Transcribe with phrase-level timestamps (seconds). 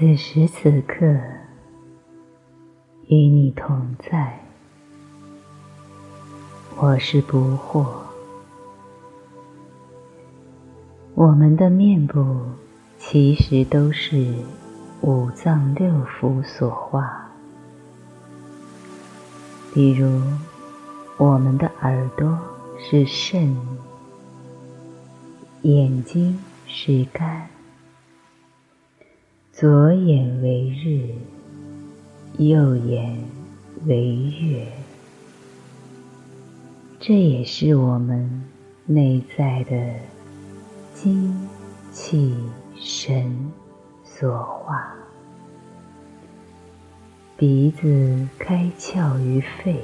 [0.00, 1.04] 此时此刻，
[3.06, 4.40] 与你同在，
[6.78, 7.84] 我是不惑。
[11.14, 12.40] 我们的面部
[12.98, 14.32] 其实都是
[15.02, 17.30] 五脏六腑所化，
[19.74, 20.22] 比如
[21.18, 22.38] 我们的耳朵
[22.78, 23.54] 是肾，
[25.60, 27.46] 眼睛是肝。
[29.60, 31.10] 左眼为日，
[32.38, 33.14] 右眼
[33.84, 34.66] 为月，
[36.98, 38.42] 这也是我们
[38.86, 39.94] 内在的
[40.94, 41.46] 精
[41.92, 42.34] 气
[42.74, 43.52] 神
[44.02, 44.94] 所化。
[47.36, 49.78] 鼻子开窍于肺，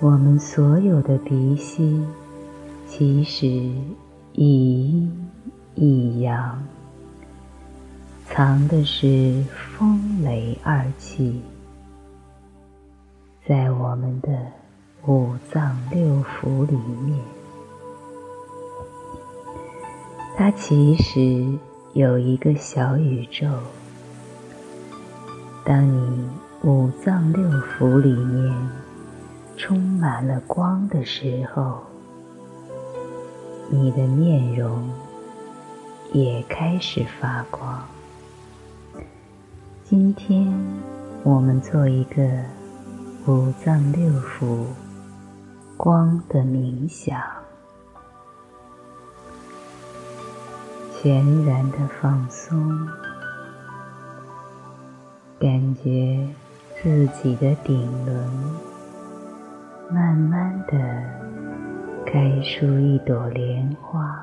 [0.00, 2.02] 我们所有的鼻息
[2.86, 3.46] 其实
[4.32, 5.28] 一阴
[5.74, 6.66] 一阳。
[8.30, 9.42] 藏的是
[9.76, 11.42] 风雷二气，
[13.46, 14.28] 在我们的
[15.06, 17.18] 五脏六腑里面，
[20.36, 21.58] 它其实
[21.94, 23.48] 有一个小宇宙。
[25.64, 26.28] 当你
[26.62, 28.54] 五脏六腑里面
[29.56, 31.82] 充满了光的时候，
[33.68, 34.88] 你的面容
[36.12, 37.84] 也开始发光。
[39.90, 40.46] 今天
[41.22, 42.22] 我们做一个
[43.26, 44.66] 五脏六腑
[45.78, 47.18] 光的冥想，
[51.00, 52.86] 全然的放松，
[55.40, 56.28] 感觉
[56.82, 58.30] 自己的顶轮
[59.90, 60.76] 慢慢的
[62.04, 64.22] 开出一朵莲花，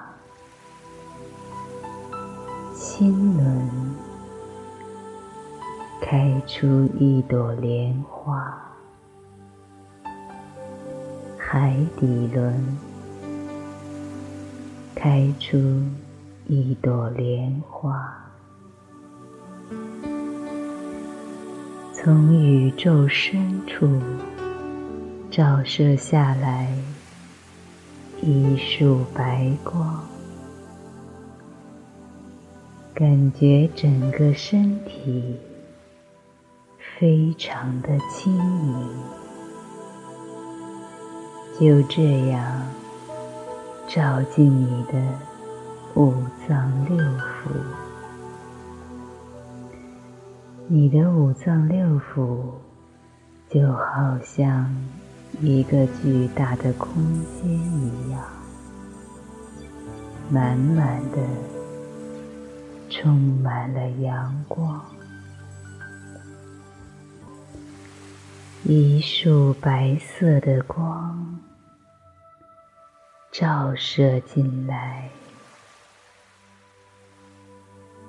[2.76, 3.85] 心轮。
[6.18, 8.58] 开出一朵莲花，
[11.38, 12.56] 海底轮
[14.96, 15.58] 开出
[16.48, 18.16] 一朵莲花，
[21.92, 24.00] 从宇宙深处
[25.30, 26.74] 照射下来
[28.22, 30.02] 一束白光，
[32.94, 35.36] 感觉整个身体。
[36.98, 38.90] 非常的轻盈，
[41.60, 42.62] 就这样
[43.86, 44.94] 照进你的
[45.96, 46.14] 五
[46.48, 47.52] 脏六腑。
[50.68, 52.46] 你的五脏六腑
[53.50, 54.74] 就好像
[55.42, 56.90] 一个巨大的空
[57.42, 58.22] 间一样，
[60.30, 61.18] 满满的
[62.90, 64.82] 充满了阳光。
[68.68, 71.40] 一束白色的光
[73.32, 75.08] 照射进来，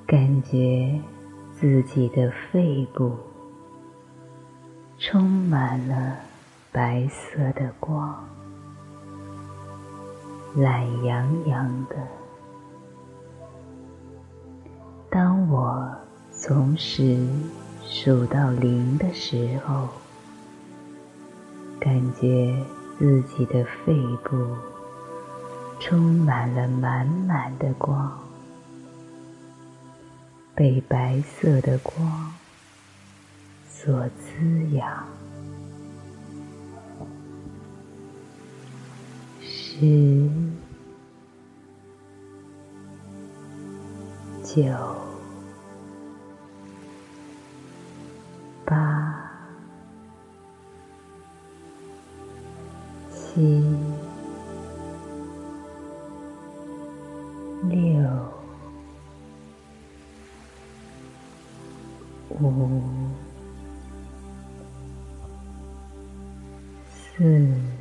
[0.06, 0.98] 感觉
[1.52, 3.14] 自己的肺部
[4.98, 6.16] 充满了
[6.72, 8.26] 白色的光，
[10.54, 11.96] 懒洋洋的。
[15.10, 15.86] 当我
[16.32, 17.28] 从十
[17.82, 19.86] 数到零的时候。
[21.86, 22.52] 感觉
[22.98, 24.56] 自己的肺部
[25.78, 28.18] 充满了满满的光，
[30.52, 32.34] 被白色的光
[33.70, 35.06] 所滋养。
[39.40, 40.28] 十、
[44.42, 44.64] 九、
[48.64, 49.25] 八。
[53.36, 53.42] 七、
[57.68, 58.08] 六、
[62.30, 62.82] 五、
[66.88, 67.75] 四、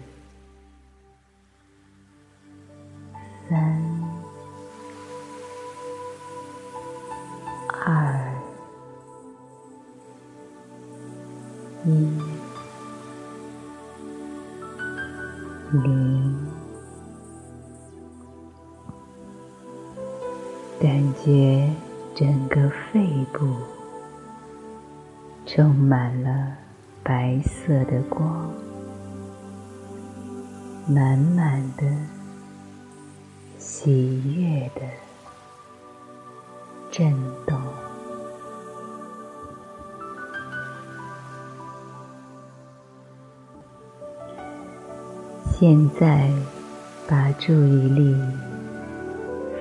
[36.98, 37.12] 震
[37.46, 37.60] 动
[45.52, 46.32] 现在
[47.06, 48.16] 把注意力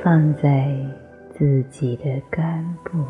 [0.01, 0.77] 放在
[1.37, 3.05] 自己的肝部，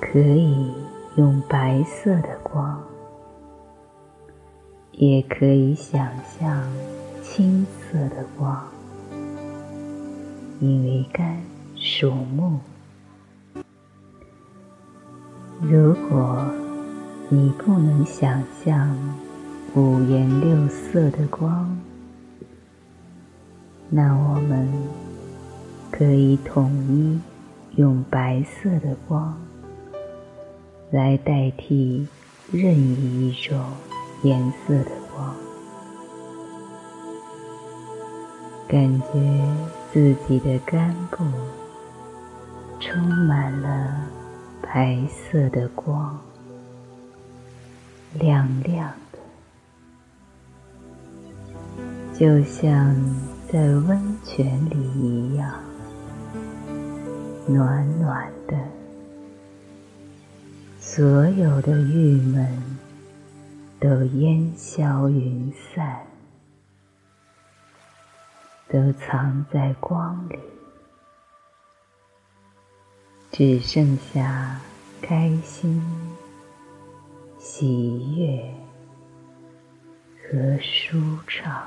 [0.00, 0.74] 可以
[1.14, 2.82] 用白色的光，
[4.90, 6.60] 也可以想象
[7.22, 8.79] 青色的光。
[10.60, 11.42] 因为肝
[11.74, 12.58] 属木。
[15.62, 16.44] 如果
[17.30, 18.94] 你不能想象
[19.74, 21.78] 五颜六色的光，
[23.88, 24.70] 那我们
[25.90, 27.18] 可以统一
[27.80, 29.34] 用白色的光
[30.90, 32.06] 来代替
[32.52, 33.58] 任意一种
[34.22, 35.34] 颜色的光，
[38.68, 39.14] 感觉
[39.92, 41.24] 自己的肝部
[42.78, 44.06] 充满了。
[44.72, 46.16] 白色的光，
[48.14, 49.18] 亮亮的，
[52.16, 52.94] 就像
[53.50, 55.52] 在温泉里一样，
[57.48, 58.56] 暖暖的。
[60.78, 62.46] 所有的郁闷
[63.80, 65.98] 都烟消云散，
[68.72, 70.38] 都藏在光里。
[73.32, 74.60] 只剩下
[75.02, 75.82] 开心、
[77.38, 78.54] 喜悦
[80.22, 81.62] 和舒畅。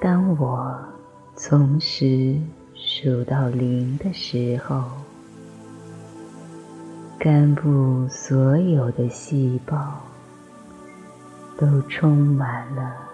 [0.00, 0.78] 当我
[1.36, 2.38] 从十
[2.74, 4.82] 数到零的时候，
[7.18, 10.00] 肝部所有的细胞
[11.58, 13.09] 都充满了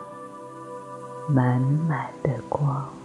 [1.29, 2.97] 满满的光。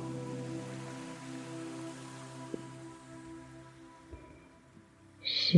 [5.21, 5.57] 十、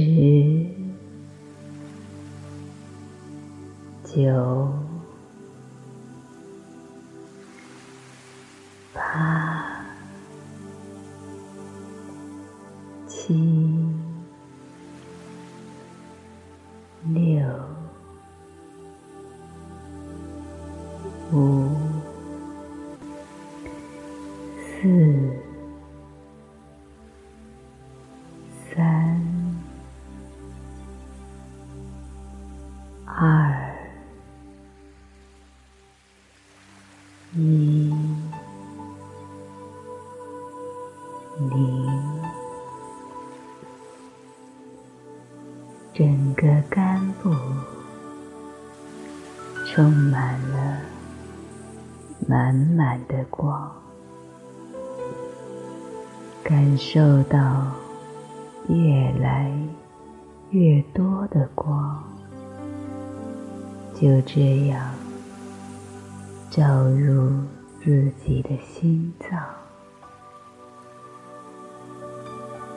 [4.04, 4.69] 九、
[8.92, 9.86] 八、
[13.07, 13.93] 七、
[49.74, 50.78] 充满了
[52.28, 53.72] 满满的光，
[56.44, 57.72] 感受到
[58.70, 59.52] 越来
[60.52, 62.04] 越多的光，
[63.96, 64.94] 就这样
[66.52, 67.31] 照入
[67.84, 69.39] 自己的心脏，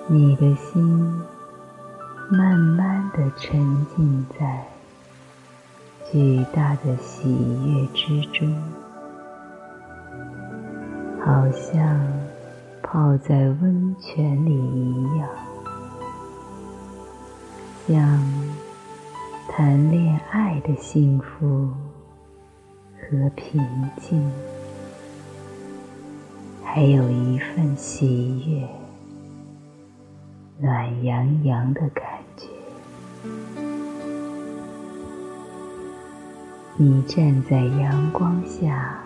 [0.06, 1.22] 你的心。
[2.28, 4.66] 慢慢的沉浸在
[6.12, 7.28] 巨大的喜
[7.66, 8.48] 悦之中，
[11.20, 12.00] 好像
[12.80, 15.28] 泡在温泉里一样，
[17.88, 18.22] 像
[19.48, 21.68] 谈恋爱的幸福
[22.94, 23.60] 和平
[23.96, 24.30] 静，
[26.62, 28.68] 还有一份喜悦，
[30.60, 32.04] 暖洋洋的感
[32.36, 32.46] 觉。
[36.78, 38.98] 你站在阳光下，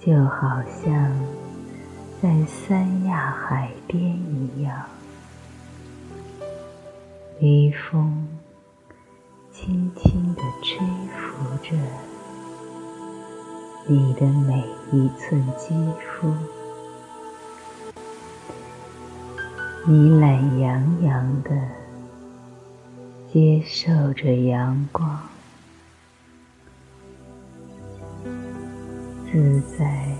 [0.00, 0.92] 就好像
[2.20, 4.84] 在三亚海边一样，
[7.40, 8.26] 微风
[9.52, 11.76] 轻轻地吹拂着
[13.86, 16.34] 你的每一寸肌肤，
[19.86, 21.50] 你懒洋洋地
[23.32, 25.20] 接受着阳光。
[29.32, 30.14] 自在、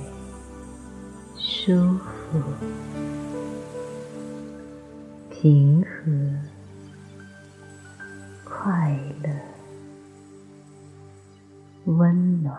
[1.36, 2.42] 舒服、
[5.30, 6.10] 平和、
[8.42, 9.28] 快乐、
[11.84, 12.56] 温暖、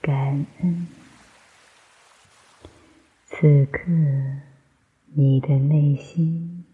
[0.00, 0.88] 感恩。
[3.26, 3.82] 此刻，
[5.12, 6.64] 你的内心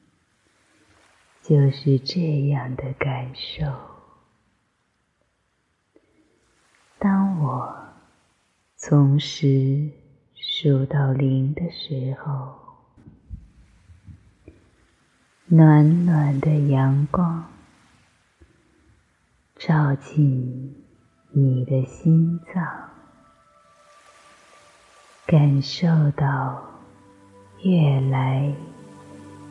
[1.42, 3.91] 就是这样的感受。
[7.02, 7.74] 当我
[8.76, 9.90] 从十
[10.36, 12.54] 数到零的时候，
[15.46, 17.44] 暖暖的阳光
[19.56, 20.76] 照进
[21.32, 22.64] 你的心脏，
[25.26, 26.62] 感受到
[27.64, 28.54] 越来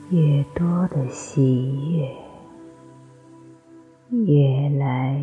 [0.09, 2.15] 越多的喜悦，
[4.25, 5.21] 越来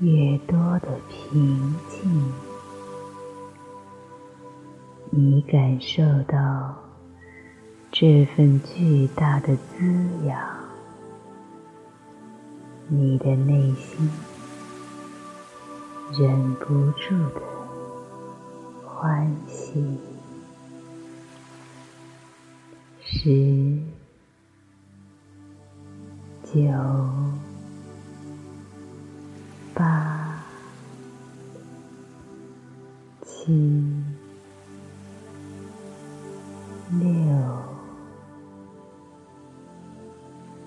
[0.00, 2.32] 越多的平静。
[5.10, 6.74] 你感受到。
[7.92, 10.38] 这份巨大的滋养，
[12.86, 14.08] 你的内心
[16.12, 17.42] 忍不住的
[18.86, 19.98] 欢喜。
[23.00, 23.76] 十、
[26.44, 26.60] 九、
[29.80, 30.44] 八、
[33.24, 33.50] 七、
[36.90, 37.50] 六。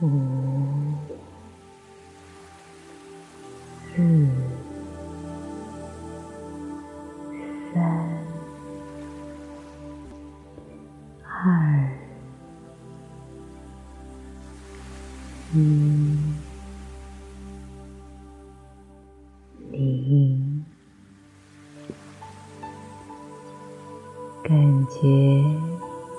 [0.01, 0.52] 五、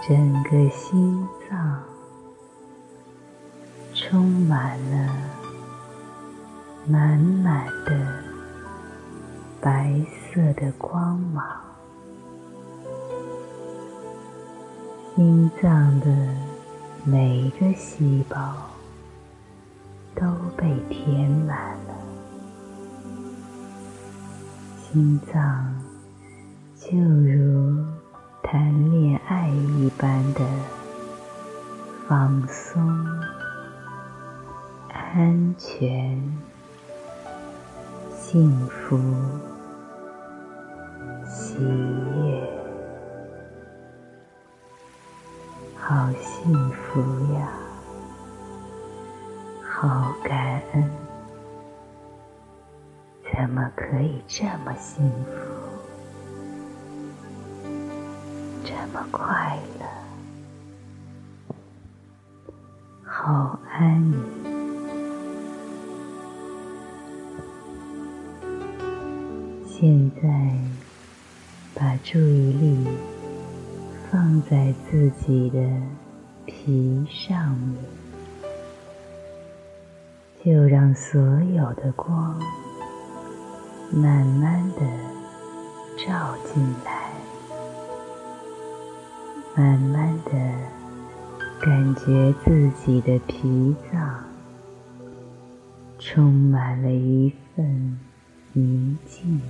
[0.06, 1.82] 整个心脏。
[3.94, 5.12] 充满了
[6.86, 7.92] 满满的
[9.60, 11.46] 白色的光芒，
[15.14, 16.06] 心脏的
[17.04, 18.56] 每个细胞
[20.14, 21.94] 都被填满了，
[24.82, 25.74] 心脏
[26.78, 27.82] 就如
[28.54, 30.40] 谈恋爱一般的
[32.06, 32.80] 放松。
[34.92, 36.22] 安全、
[38.16, 38.96] 幸福、
[41.26, 42.48] 喜悦，
[45.76, 47.00] 好幸福
[47.34, 47.48] 呀！
[49.68, 50.90] 好感恩，
[53.36, 55.53] 怎么可以这么幸福，
[58.94, 59.84] 么快乐，
[63.04, 64.22] 好安宁。
[69.66, 70.22] 现在，
[71.74, 72.86] 把注意力
[74.12, 75.58] 放在自己的
[76.46, 77.76] 皮上面，
[80.44, 82.40] 就让所有的光
[83.90, 84.80] 慢慢的
[86.06, 87.03] 照进来，
[89.56, 90.32] 慢慢的
[91.60, 94.24] 感觉自己的脾脏
[95.98, 97.98] 充满了一份
[98.52, 99.40] 宁静。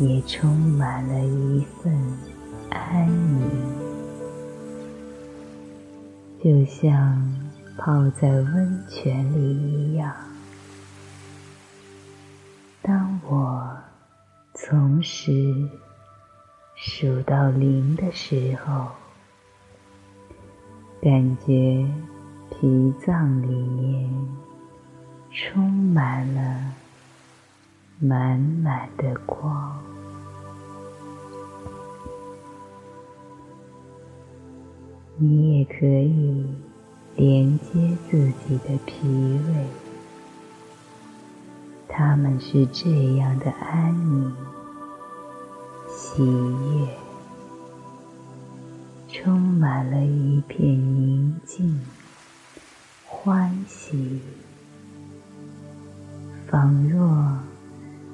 [0.00, 1.92] 也充满了一份
[2.70, 3.50] 安宁，
[6.40, 7.20] 就像
[7.76, 10.14] 泡在温泉里一样。
[12.80, 13.76] 当我
[14.54, 15.68] 从时
[16.80, 18.86] 数到零的时候，
[21.02, 21.84] 感觉
[22.50, 24.08] 脾脏里面
[25.30, 26.72] 充满了。
[28.00, 29.76] 满满的光，
[35.16, 36.46] 你也可以
[37.16, 39.66] 连接自己的脾胃，
[41.88, 44.32] 他们是这样的安宁、
[46.00, 46.88] 喜悦，
[49.08, 51.84] 充满了一片宁静、
[53.04, 54.20] 欢喜，
[56.46, 57.36] 仿若。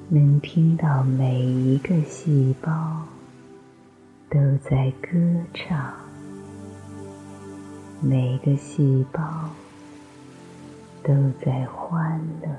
[0.07, 3.01] 能听到每一个细胞
[4.29, 5.17] 都在歌
[5.51, 5.93] 唱，
[8.01, 9.21] 每个细胞
[11.03, 11.11] 都
[11.43, 12.49] 在欢乐。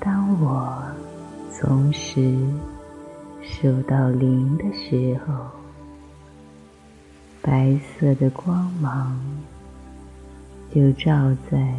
[0.00, 0.82] 当我
[1.58, 2.36] 从十
[3.40, 5.32] 数到零的时候，
[7.40, 9.18] 白色的光芒
[10.74, 11.74] 就照在。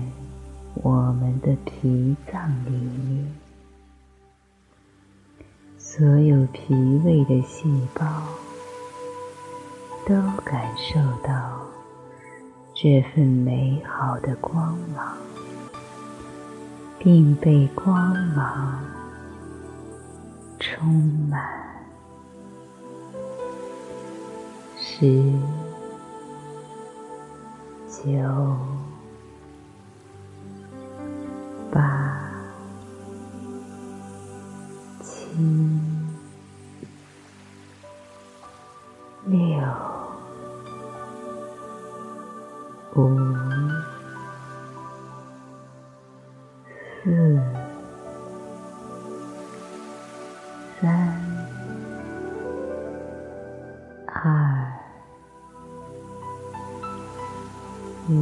[0.84, 3.36] 我们的脾脏里面，
[5.76, 8.06] 所有脾胃的细胞
[10.06, 10.14] 都
[10.46, 11.62] 感受到
[12.76, 15.18] 这份美好的光芒，
[17.00, 18.80] 并被光芒
[20.60, 20.88] 充
[21.30, 21.68] 满。
[25.00, 25.06] 十、
[27.88, 28.04] 九、
[31.72, 32.32] 八、
[35.02, 35.28] 七、
[39.28, 39.38] 六、
[42.96, 43.27] 五、
[54.28, 54.34] 二、
[58.10, 58.14] 一、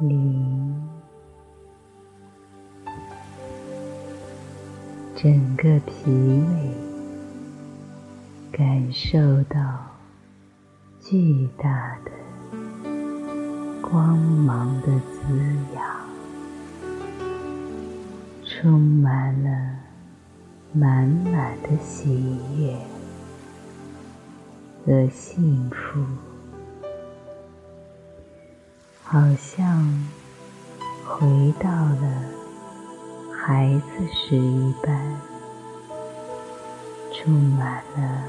[0.00, 0.88] 零，
[5.16, 6.76] 整个脾胃
[8.52, 9.18] 感受
[9.48, 9.58] 到
[11.00, 12.12] 巨大的
[13.82, 15.34] 光芒的滋
[15.74, 15.84] 养，
[18.44, 19.77] 充满了。
[20.72, 22.76] 满满的喜悦
[24.84, 26.04] 和幸福，
[29.02, 30.06] 好像
[31.06, 32.24] 回到了
[33.32, 35.16] 孩子时一般，
[37.14, 38.24] 充满了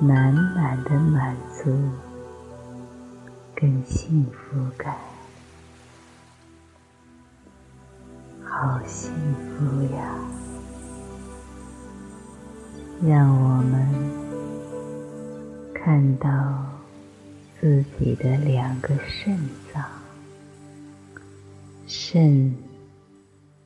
[0.00, 1.70] 满满的满足
[3.54, 4.96] 跟幸福感，
[8.42, 10.33] 好幸福呀！
[13.02, 13.86] 让我们
[15.74, 16.30] 看到
[17.60, 19.38] 自己的两个肾
[19.72, 19.84] 脏，
[21.86, 22.56] 肾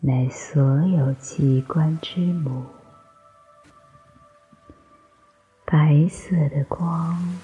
[0.00, 2.64] 乃所有器官之母，
[5.64, 7.38] 白色的光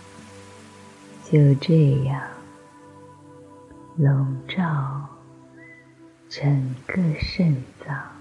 [1.31, 2.23] 就这样
[3.97, 5.09] 笼罩
[6.29, 7.55] 整个肾
[7.87, 8.14] 脏。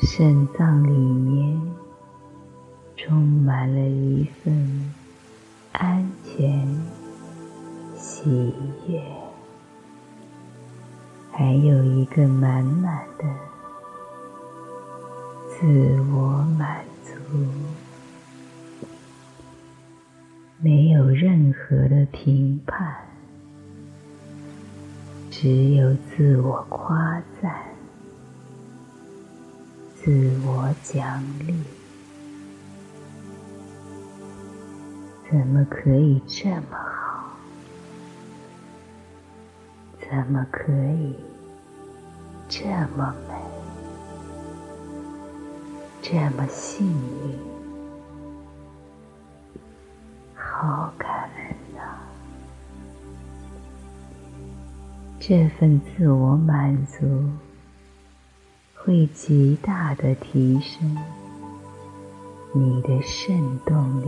[0.00, 1.60] 肾脏里面
[2.96, 4.92] 充满了一份
[5.72, 6.68] 安全、
[7.96, 8.54] 喜
[8.86, 9.02] 悦，
[11.32, 13.24] 还有一个满满的
[15.48, 15.66] 自
[16.12, 17.14] 我满足，
[20.60, 22.96] 没有任何的评判，
[25.30, 27.75] 只有自我夸赞。
[30.06, 30.12] 自
[30.46, 31.52] 我奖励，
[35.28, 37.32] 怎么可以这么好？
[39.98, 41.16] 怎么可以
[42.48, 42.64] 这
[42.96, 43.34] 么美？
[46.00, 47.36] 这么幸运？
[50.36, 52.06] 好感恩啊！
[55.18, 57.28] 这份自我满足。
[58.86, 60.96] 会极大的提升
[62.52, 64.06] 你的肾动力。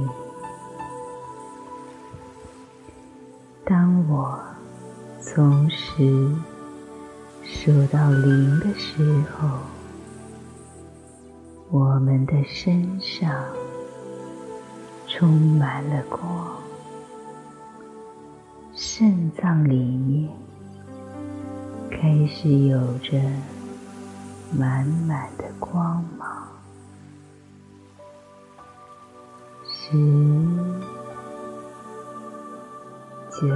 [3.65, 4.39] 当我
[5.21, 6.33] 从十
[7.43, 9.49] 数到零的时候，
[11.71, 13.35] 我们的身上
[15.09, 16.57] 充满了光，
[18.77, 20.31] 肾脏里面
[21.91, 23.21] 开始有着。
[24.51, 26.49] 满满的光芒，
[29.67, 29.93] 十、
[33.31, 33.47] 九、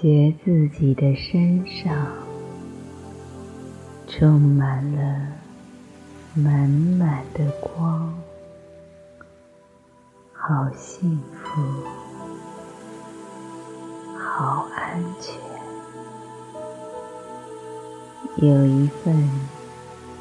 [0.00, 2.06] 觉自己的身上
[4.06, 5.26] 充满了
[6.34, 8.14] 满满的光，
[10.32, 11.60] 好幸福，
[14.16, 15.34] 好安全，
[18.36, 19.28] 有一份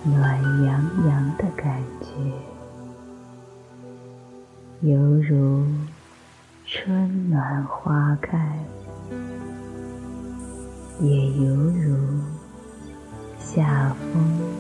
[0.03, 2.07] 暖洋洋的感觉，
[4.81, 5.63] 犹如
[6.65, 8.57] 春暖花开。
[10.99, 11.95] 也犹如
[13.38, 14.57] 夏风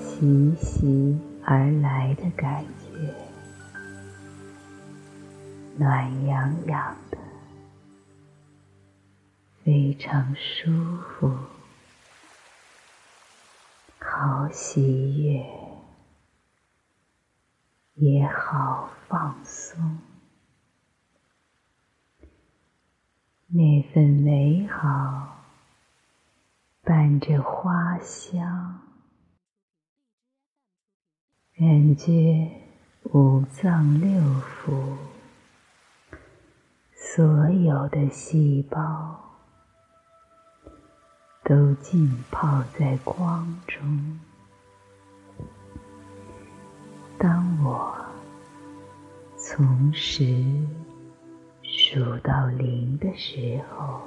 [0.00, 3.12] 习习而来的感觉，
[5.76, 7.18] 暖洋洋的，
[9.64, 10.70] 非常舒
[11.18, 11.36] 服，
[13.98, 15.44] 好喜悦，
[17.96, 19.98] 也好放松。
[23.48, 25.35] 那份美好，
[26.86, 28.80] 伴着花香，
[31.58, 32.48] 感觉
[33.12, 34.08] 五脏六
[34.62, 34.94] 腑，
[36.94, 39.20] 所有的细胞
[41.42, 44.20] 都浸泡在光中。
[47.18, 47.96] 当我
[49.36, 50.24] 从十。
[51.62, 54.00] 数到零的时候，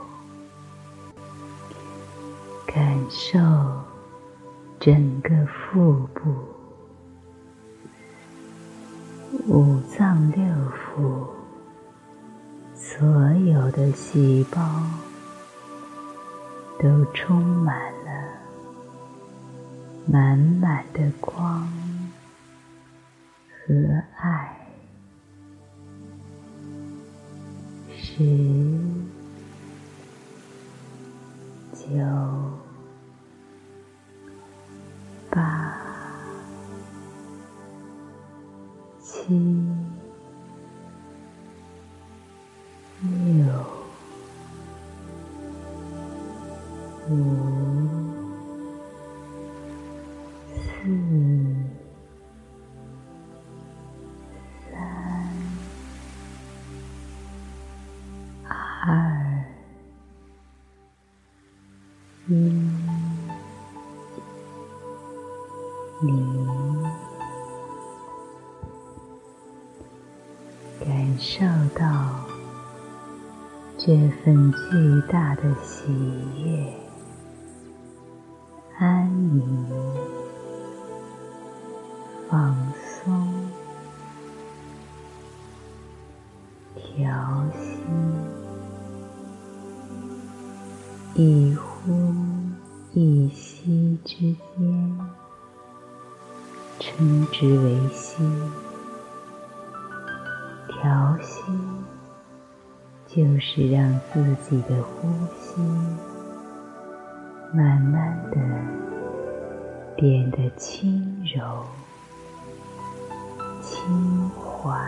[2.71, 3.39] 感受
[4.79, 6.29] 整个腹部、
[9.47, 10.39] 五脏六
[10.77, 11.25] 腑
[12.75, 14.61] 所有的细胞
[16.79, 18.29] 都充满了
[20.05, 21.67] 满满的光
[23.49, 23.73] 和
[24.19, 24.55] 爱。
[27.95, 28.23] 十、
[31.73, 32.48] 九、
[39.29, 39.58] 七、
[74.23, 75.87] 份巨大的喜
[76.43, 76.73] 悦、
[78.77, 79.65] 安宁、
[82.29, 82.53] 放
[82.83, 83.49] 松、
[86.75, 87.79] 调息。
[91.15, 92.13] 一呼
[92.93, 94.99] 一吸之间，
[96.79, 98.17] 称之为息。
[100.67, 101.43] 调息
[103.11, 105.61] 就是让自己的呼吸
[107.51, 108.37] 慢慢的
[109.97, 111.65] 变得轻柔、
[113.61, 114.79] 轻缓，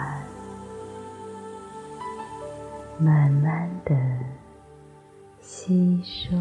[3.00, 3.96] 慢慢的。
[5.44, 6.36] 吸收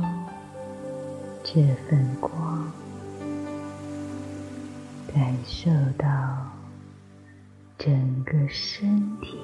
[1.43, 2.71] 这份光，
[5.12, 6.07] 感受到
[7.79, 9.38] 整个身体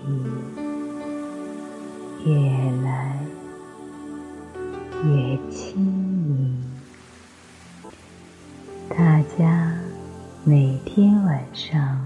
[2.26, 2.32] 越
[2.82, 3.16] 来
[5.04, 6.60] 越轻盈。
[8.88, 9.78] 大家
[10.42, 12.02] 每天晚上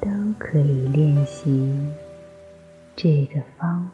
[0.00, 1.76] 都可以练习
[2.94, 3.85] 这个方